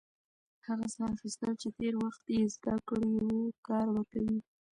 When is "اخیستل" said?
1.15-1.51